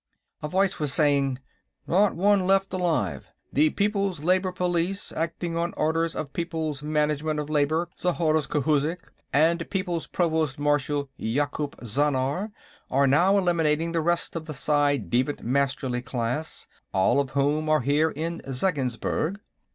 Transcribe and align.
A 0.41 0.47
voice 0.47 0.79
was 0.79 0.91
saying:"... 0.91 1.37
not 1.87 2.15
one 2.15 2.47
left 2.47 2.73
alive. 2.73 3.27
The 3.53 3.69
People's 3.69 4.23
Labor 4.23 4.51
Police, 4.51 5.11
acting 5.11 5.55
on 5.55 5.75
orders 5.77 6.15
of 6.15 6.33
People's 6.33 6.81
Manager 6.81 7.29
of 7.39 7.51
Labor 7.51 7.87
Zhorzh 7.95 8.47
Khouzhik 8.49 8.97
and 9.31 9.69
People's 9.69 10.07
Provost 10.07 10.57
Marshal 10.57 11.07
Yakoop 11.19 11.75
Zhannar, 11.83 12.51
are 12.89 13.05
now 13.05 13.37
eliminating 13.37 13.91
the 13.91 14.01
rest 14.01 14.35
of 14.35 14.45
the 14.45 14.53
ci 14.53 14.97
devant 14.97 15.43
Masterly 15.43 16.01
class, 16.01 16.65
all 16.91 17.19
of 17.19 17.29
whom 17.37 17.69
are 17.69 17.81
here 17.81 18.09
in 18.09 18.41
Zeggensburg. 18.47 19.37